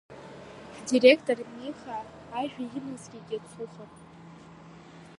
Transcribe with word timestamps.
Ҳдиректор 0.75 1.37
Миха 1.57 1.97
ажәа 2.39 2.63
имаскит 2.77 3.27
иацуха. 3.31 3.85